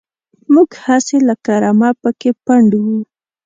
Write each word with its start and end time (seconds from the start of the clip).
موږ 0.53 0.69
هسې 0.85 1.17
لکه 1.27 1.53
رمه 1.63 1.89
پکې 2.01 2.31
پنډ 2.45 2.69
وو. 2.83 2.97